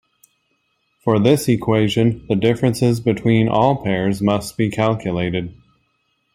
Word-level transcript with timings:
For 1.03 1.19
this 1.19 1.47
equation, 1.47 2.25
the 2.27 2.33
differences 2.35 2.99
between 2.99 3.47
all 3.47 3.83
pairs 3.83 4.19
must 4.19 4.57
be 4.57 4.71
calculated. 4.71 5.53